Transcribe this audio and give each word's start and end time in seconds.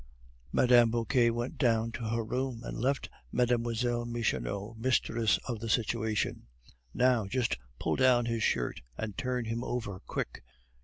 Mme. 0.51 0.89
Vauquer 0.89 1.31
went 1.31 1.59
down 1.59 1.91
to 1.91 2.07
her 2.09 2.23
room, 2.25 2.63
and 2.63 2.75
left 2.75 3.07
Mlle. 3.31 3.59
Michonneau 4.07 4.73
mistress 4.73 5.37
of 5.47 5.59
the 5.59 5.69
situation. 5.69 6.47
"Now! 6.91 7.27
just 7.27 7.55
pull 7.79 7.97
down 7.97 8.25
his 8.25 8.41
shirt 8.41 8.81
and 8.97 9.15
turn 9.15 9.45
him 9.45 9.63
over, 9.63 9.99
quick! 10.07 10.43